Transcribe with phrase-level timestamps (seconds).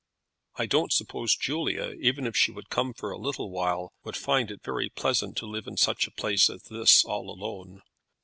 [0.55, 4.49] "I don't suppose Julia, even if she would come for a little time, would find
[4.49, 7.83] it very pleasant to live in such a place as this, all alone."